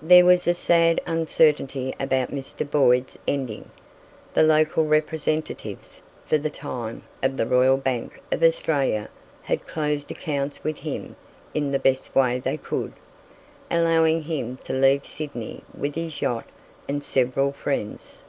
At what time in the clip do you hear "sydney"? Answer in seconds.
15.04-15.62